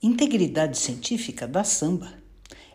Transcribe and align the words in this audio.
Integridade 0.00 0.78
científica 0.78 1.44
da 1.44 1.64
samba 1.64 2.14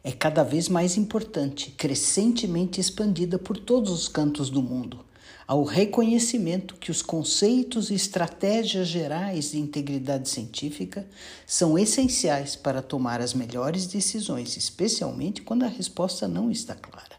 é 0.03 0.11
cada 0.11 0.43
vez 0.43 0.67
mais 0.67 0.97
importante, 0.97 1.71
crescentemente 1.71 2.81
expandida 2.81 3.39
por 3.39 3.57
todos 3.57 3.93
os 3.93 4.09
cantos 4.09 4.49
do 4.49 4.61
mundo, 4.61 5.05
ao 5.47 5.63
reconhecimento 5.63 6.75
que 6.75 6.91
os 6.91 7.01
conceitos 7.01 7.89
e 7.89 7.93
estratégias 7.93 8.89
gerais 8.89 9.51
de 9.51 9.57
integridade 9.57 10.27
científica 10.27 11.07
são 11.47 11.79
essenciais 11.79 12.57
para 12.57 12.81
tomar 12.81 13.21
as 13.21 13.33
melhores 13.33 13.87
decisões, 13.87 14.57
especialmente 14.57 15.43
quando 15.43 15.63
a 15.63 15.69
resposta 15.69 16.27
não 16.27 16.51
está 16.51 16.75
clara. 16.75 17.15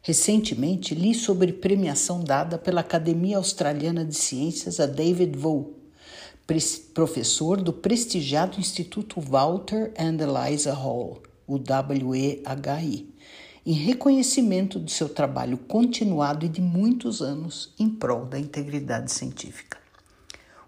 Recentemente 0.00 0.94
li 0.94 1.14
sobre 1.14 1.52
premiação 1.52 2.24
dada 2.24 2.56
pela 2.56 2.80
Academia 2.80 3.36
Australiana 3.36 4.06
de 4.06 4.14
Ciências 4.14 4.80
a 4.80 4.86
David 4.86 5.36
Vaux, 5.36 5.79
professor 6.92 7.60
do 7.60 7.72
prestigiado 7.72 8.58
Instituto 8.58 9.20
Walter 9.20 9.92
and 9.96 10.18
Eliza 10.20 10.72
Hall, 10.72 11.22
o 11.46 11.54
WEHI, 11.54 13.14
em 13.64 13.72
reconhecimento 13.72 14.80
de 14.80 14.90
seu 14.90 15.08
trabalho 15.08 15.56
continuado 15.56 16.44
e 16.44 16.48
de 16.48 16.60
muitos 16.60 17.22
anos 17.22 17.72
em 17.78 17.88
prol 17.88 18.24
da 18.24 18.38
integridade 18.38 19.12
científica. 19.12 19.78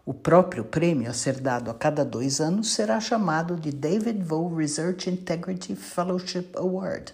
O 0.06 0.14
próprio 0.14 0.64
prêmio, 0.64 1.10
a 1.10 1.14
ser 1.14 1.40
dado 1.40 1.70
a 1.70 1.74
cada 1.74 2.04
dois 2.04 2.40
anos, 2.40 2.72
será 2.72 3.00
chamado 3.00 3.56
de 3.56 3.72
David 3.72 4.22
Vaux 4.22 4.56
Research 4.56 5.08
Integrity 5.08 5.74
Fellowship 5.74 6.48
Award. 6.54 7.12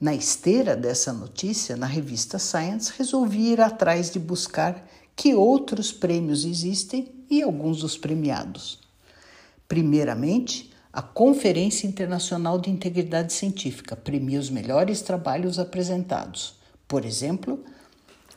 Na 0.00 0.14
esteira 0.14 0.76
dessa 0.76 1.12
notícia, 1.12 1.76
na 1.76 1.86
revista 1.86 2.38
Science, 2.38 2.92
resolvi 2.96 3.52
ir 3.52 3.60
atrás 3.60 4.10
de 4.10 4.18
buscar 4.18 4.84
que 5.16 5.34
outros 5.34 5.92
prêmios 5.92 6.44
existem 6.44 7.12
e 7.30 7.42
alguns 7.42 7.80
dos 7.80 7.96
premiados. 7.96 8.78
Primeiramente, 9.68 10.70
a 10.92 11.02
Conferência 11.02 11.86
Internacional 11.86 12.58
de 12.58 12.70
Integridade 12.70 13.32
Científica 13.32 13.96
premia 13.96 14.38
os 14.38 14.50
melhores 14.50 15.02
trabalhos 15.02 15.58
apresentados. 15.58 16.54
Por 16.86 17.04
exemplo, 17.04 17.64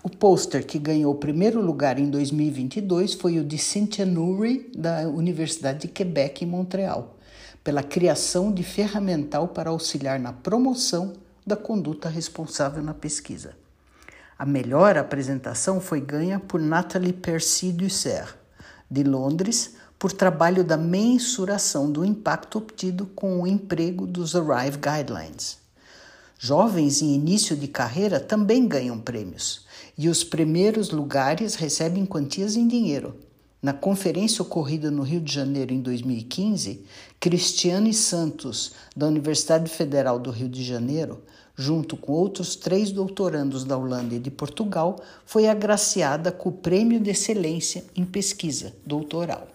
o 0.01 0.09
pôster 0.09 0.65
que 0.65 0.79
ganhou 0.79 1.13
o 1.13 1.17
primeiro 1.17 1.61
lugar 1.61 1.99
em 1.99 2.09
2022 2.09 3.13
foi 3.13 3.39
o 3.39 3.43
de 3.43 3.57
Cynthia 3.57 4.05
Nuri, 4.05 4.71
da 4.75 5.07
Universidade 5.07 5.81
de 5.81 5.87
Quebec, 5.87 6.43
em 6.43 6.47
Montreal, 6.47 7.17
pela 7.63 7.83
criação 7.83 8.51
de 8.51 8.63
ferramental 8.63 9.49
para 9.49 9.69
auxiliar 9.69 10.19
na 10.19 10.31
promoção 10.31 11.13
da 11.45 11.55
conduta 11.55 12.09
responsável 12.09 12.81
na 12.81 12.93
pesquisa. 12.93 13.55
A 14.39 14.45
melhor 14.45 14.97
apresentação 14.97 15.81
foi 15.81 15.99
ganha 15.99 16.39
por 16.39 16.61
Nathalie 16.61 17.11
Percy 17.11 17.71
Dusser, 17.71 18.37
de 18.89 19.03
Londres, 19.03 19.75
por 19.97 20.11
trabalho 20.11 20.63
da 20.63 20.77
mensuração 20.77 21.91
do 21.91 22.05
impacto 22.05 22.59
obtido 22.59 23.07
com 23.07 23.41
o 23.41 23.47
emprego 23.47 24.05
dos 24.05 24.35
Arrive 24.35 24.77
Guidelines. 24.77 25.57
Jovens 26.37 27.01
em 27.01 27.15
início 27.15 27.55
de 27.55 27.67
carreira 27.67 28.19
também 28.19 28.67
ganham 28.67 28.99
prêmios, 28.99 29.65
e 29.97 30.07
os 30.07 30.23
primeiros 30.23 30.91
lugares 30.91 31.55
recebem 31.55 32.05
quantias 32.05 32.55
em 32.55 32.67
dinheiro. 32.67 33.15
Na 33.61 33.73
conferência 33.73 34.43
ocorrida 34.43 34.91
no 34.91 35.01
Rio 35.01 35.19
de 35.19 35.33
Janeiro 35.33 35.73
em 35.73 35.81
2015, 35.81 36.85
Cristiane 37.19 37.91
Santos, 37.91 38.73
da 38.95 39.07
Universidade 39.07 39.69
Federal 39.69 40.19
do 40.19 40.29
Rio 40.29 40.47
de 40.47 40.63
Janeiro, 40.63 41.23
junto 41.55 41.97
com 41.97 42.11
outros 42.11 42.55
três 42.55 42.91
doutorandos 42.91 43.63
da 43.63 43.75
Holanda 43.75 44.13
e 44.13 44.19
de 44.19 44.29
Portugal, 44.29 45.01
foi 45.25 45.47
agraciada 45.47 46.31
com 46.31 46.49
o 46.49 46.51
Prêmio 46.51 46.99
de 46.99 47.09
Excelência 47.09 47.83
em 47.95 48.05
Pesquisa 48.05 48.75
Doutoral, 48.85 49.47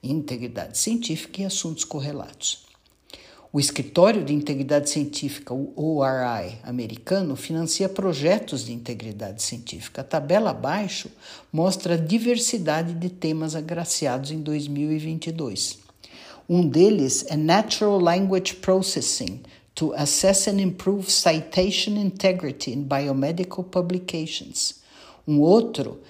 Integridade 0.00 0.78
Científica 0.78 1.42
e 1.42 1.44
Assuntos 1.44 1.84
Correlatos. 1.84 2.69
O 3.52 3.58
Escritório 3.58 4.24
de 4.24 4.32
Integridade 4.32 4.88
Científica, 4.88 5.52
o 5.52 5.98
ORI 5.98 6.58
americano, 6.62 7.34
financia 7.34 7.88
projetos 7.88 8.64
de 8.64 8.72
integridade 8.72 9.42
científica. 9.42 10.02
A 10.02 10.04
tabela 10.04 10.50
abaixo 10.50 11.10
mostra 11.52 11.94
a 11.94 11.96
diversidade 11.96 12.94
de 12.94 13.10
temas 13.10 13.56
agraciados 13.56 14.30
em 14.30 14.40
2022. 14.40 15.80
Um 16.48 16.64
deles 16.64 17.26
é 17.28 17.36
Natural 17.36 17.98
Language 17.98 18.54
Processing, 18.54 19.40
to 19.74 19.92
assess 19.94 20.46
and 20.46 20.60
improve 20.60 21.10
citation 21.10 21.96
integrity 21.96 22.70
in 22.70 22.82
biomedical 22.82 23.64
publications. 23.64 24.76
Um 25.26 25.40
outro 25.40 26.00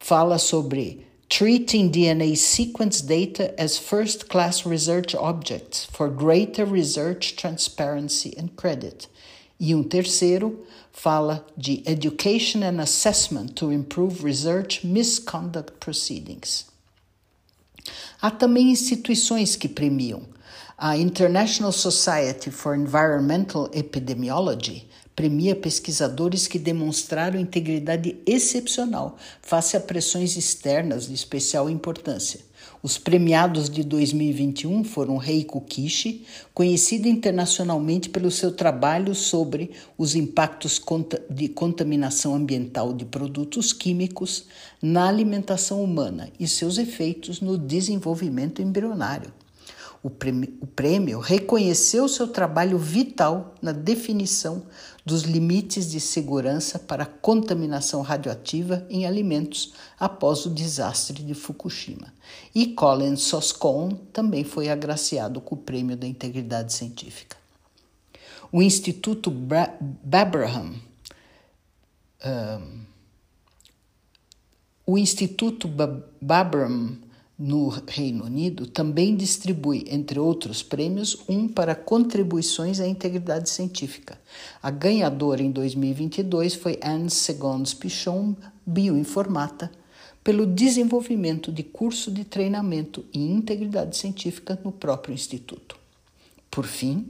fala 0.00 0.38
sobre 0.38 1.06
treating 1.30 1.92
DNA 1.92 2.36
sequence 2.36 3.00
data 3.00 3.54
as 3.56 3.78
first 3.78 4.28
class 4.28 4.66
research 4.66 5.14
objects 5.14 5.86
for 5.86 6.08
greater 6.08 6.64
research 6.64 7.36
transparency 7.36 8.34
and 8.36 8.56
credit. 8.56 9.06
E 9.58 9.72
um 9.72 9.84
terceiro 9.84 10.66
fala 10.92 11.46
de 11.56 11.84
education 11.86 12.64
and 12.64 12.80
assessment 12.80 13.54
to 13.54 13.70
improve 13.70 14.24
research 14.24 14.84
misconduct 14.84 15.78
proceedings. 15.78 16.66
Há 18.20 18.30
também 18.30 18.70
instituições 18.72 19.54
que 19.54 19.68
premiam. 19.68 20.28
A 20.76 20.96
International 20.96 21.72
Society 21.72 22.50
for 22.50 22.74
Environmental 22.74 23.70
Epidemiology 23.72 24.89
premia 25.20 25.54
pesquisadores 25.54 26.46
que 26.46 26.58
demonstraram 26.58 27.38
integridade 27.38 28.16
excepcional 28.24 29.18
face 29.42 29.76
a 29.76 29.80
pressões 29.80 30.34
externas 30.34 31.08
de 31.08 31.12
especial 31.12 31.68
importância. 31.68 32.40
Os 32.82 32.96
premiados 32.96 33.68
de 33.68 33.84
2021 33.84 34.82
foram 34.82 35.18
Reiko 35.18 35.60
Kishi, 35.60 36.24
conhecido 36.54 37.06
internacionalmente 37.06 38.08
pelo 38.08 38.30
seu 38.30 38.50
trabalho 38.50 39.14
sobre 39.14 39.72
os 39.98 40.14
impactos 40.14 40.80
de 41.28 41.48
contaminação 41.48 42.34
ambiental 42.34 42.94
de 42.94 43.04
produtos 43.04 43.74
químicos 43.74 44.46
na 44.80 45.06
alimentação 45.06 45.84
humana 45.84 46.30
e 46.40 46.48
seus 46.48 46.78
efeitos 46.78 47.42
no 47.42 47.58
desenvolvimento 47.58 48.62
embrionário. 48.62 49.30
O 50.02 50.08
prêmio, 50.08 50.54
o 50.62 50.66
prêmio 50.66 51.18
reconheceu 51.18 52.08
seu 52.08 52.26
trabalho 52.26 52.78
vital 52.78 53.54
na 53.60 53.70
definição 53.70 54.62
dos 55.04 55.22
limites 55.22 55.90
de 55.90 56.00
segurança 56.00 56.78
para 56.78 57.06
contaminação 57.06 58.02
radioativa 58.02 58.86
em 58.90 59.06
alimentos 59.06 59.72
após 59.98 60.44
o 60.46 60.50
desastre 60.50 61.22
de 61.22 61.34
Fukushima. 61.34 62.12
E 62.54 62.68
Colin 62.68 63.16
Soscon 63.16 63.90
também 64.12 64.44
foi 64.44 64.68
agraciado 64.68 65.40
com 65.40 65.54
o 65.54 65.58
Prêmio 65.58 65.96
da 65.96 66.06
Integridade 66.06 66.72
Científica. 66.72 67.36
O 68.52 68.60
Instituto 68.60 69.30
Bra 69.30 69.74
Babraham 69.80 70.74
um, 72.24 72.80
o 74.86 74.98
Instituto 74.98 75.68
Babraham 76.20 76.98
no 77.40 77.68
Reino 77.68 78.26
Unido, 78.26 78.66
também 78.66 79.16
distribui, 79.16 79.86
entre 79.88 80.20
outros 80.20 80.62
prêmios, 80.62 81.16
um 81.26 81.48
para 81.48 81.74
contribuições 81.74 82.78
à 82.80 82.86
integridade 82.86 83.48
científica. 83.48 84.20
A 84.62 84.70
ganhadora 84.70 85.42
em 85.42 85.50
2022 85.50 86.54
foi 86.54 86.78
Anne 86.82 87.08
Segons 87.08 87.72
Pichon, 87.72 88.36
bioinformata, 88.66 89.72
pelo 90.22 90.44
desenvolvimento 90.44 91.50
de 91.50 91.62
curso 91.62 92.10
de 92.10 92.24
treinamento 92.26 93.06
em 93.14 93.32
integridade 93.32 93.96
científica 93.96 94.60
no 94.62 94.70
próprio 94.70 95.14
instituto. 95.14 95.78
Por 96.50 96.66
fim, 96.66 97.06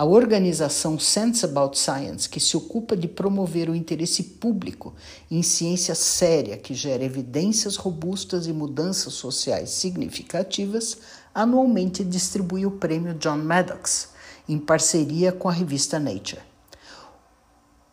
a 0.00 0.04
organização 0.06 0.98
Sense 0.98 1.44
About 1.44 1.78
Science, 1.78 2.26
que 2.26 2.40
se 2.40 2.56
ocupa 2.56 2.96
de 2.96 3.06
promover 3.06 3.68
o 3.68 3.74
interesse 3.74 4.22
público 4.22 4.94
em 5.30 5.42
ciência 5.42 5.94
séria 5.94 6.56
que 6.56 6.72
gera 6.72 7.04
evidências 7.04 7.76
robustas 7.76 8.46
e 8.46 8.52
mudanças 8.54 9.12
sociais 9.12 9.68
significativas, 9.68 10.96
anualmente 11.34 12.02
distribui 12.02 12.64
o 12.64 12.70
prêmio 12.70 13.12
John 13.12 13.36
Maddox, 13.36 14.08
em 14.48 14.58
parceria 14.58 15.32
com 15.32 15.50
a 15.50 15.52
revista 15.52 15.98
Nature. 15.98 16.40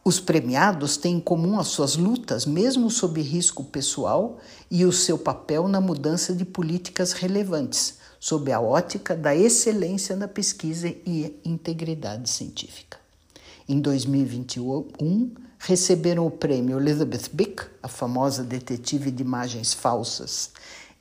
Os 0.01 0.21
premiados 0.21 0.95
têm 0.95 1.17
em 1.17 1.19
comum 1.19 1.59
as 1.59 1.67
suas 1.67 1.97
lutas, 1.97 2.45
mesmo 2.45 2.89
sob 2.89 3.19
risco 3.19 3.65
pessoal, 3.65 4.37
e 4.71 4.85
o 4.85 4.93
seu 4.93 5.17
papel 5.17 5.67
na 5.67 5.81
mudança 5.81 6.33
de 6.33 6.45
políticas 6.45 7.11
relevantes, 7.11 7.95
sob 8.19 8.51
a 8.51 8.59
ótica 8.59 9.15
da 9.15 9.35
excelência 9.35 10.15
na 10.15 10.27
pesquisa 10.27 10.87
e 10.87 11.39
integridade 11.43 12.29
científica. 12.29 12.97
Em 13.67 13.79
2021, 13.79 15.33
receberam 15.59 16.25
o 16.25 16.31
prêmio 16.31 16.79
Elizabeth 16.79 17.29
Bick, 17.33 17.63
a 17.81 17.87
famosa 17.87 18.43
detetive 18.43 19.11
de 19.11 19.21
imagens 19.21 19.73
falsas 19.73 20.51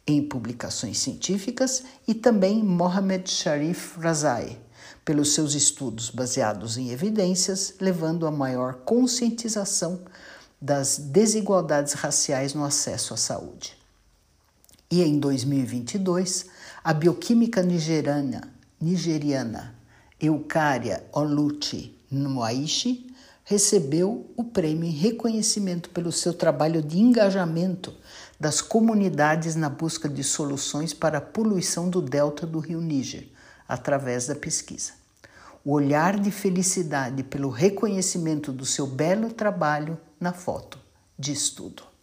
em 0.06 0.22
publicações 0.22 0.98
científicas, 0.98 1.82
e 2.06 2.14
também 2.14 2.62
Mohamed 2.62 3.28
Sharif 3.28 3.98
Razai, 3.98 4.58
pelos 5.04 5.34
seus 5.34 5.54
estudos 5.54 6.10
baseados 6.10 6.76
em 6.76 6.90
evidências, 6.90 7.74
levando 7.80 8.26
a 8.26 8.30
maior 8.30 8.74
conscientização 8.84 10.00
das 10.60 10.98
desigualdades 10.98 11.92
raciais 11.92 12.54
no 12.54 12.64
acesso 12.64 13.14
à 13.14 13.16
saúde. 13.16 13.76
E 14.96 15.02
em 15.02 15.18
2022, 15.18 16.46
a 16.82 16.94
bioquímica 16.94 17.62
nigeriana, 17.62 18.50
nigeriana 18.80 19.74
Eucaria 20.18 21.06
Oluchi 21.12 21.94
Nwaishi 22.10 23.14
recebeu 23.44 24.32
o 24.34 24.44
prêmio 24.44 24.88
em 24.88 24.90
reconhecimento 24.90 25.90
pelo 25.90 26.10
seu 26.10 26.32
trabalho 26.32 26.80
de 26.80 26.98
engajamento 26.98 27.92
das 28.40 28.62
comunidades 28.62 29.54
na 29.54 29.68
busca 29.68 30.08
de 30.08 30.24
soluções 30.24 30.94
para 30.94 31.18
a 31.18 31.20
poluição 31.20 31.90
do 31.90 32.00
delta 32.00 32.46
do 32.46 32.58
rio 32.58 32.80
Níger, 32.80 33.28
através 33.68 34.28
da 34.28 34.34
pesquisa. 34.34 34.92
O 35.62 35.72
olhar 35.72 36.18
de 36.18 36.30
felicidade 36.30 37.22
pelo 37.22 37.50
reconhecimento 37.50 38.50
do 38.50 38.64
seu 38.64 38.86
belo 38.86 39.30
trabalho 39.30 39.98
na 40.18 40.32
foto 40.32 40.78
diz 41.18 41.50
tudo. 41.50 41.95